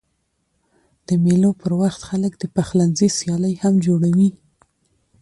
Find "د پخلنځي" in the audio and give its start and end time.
2.37-3.09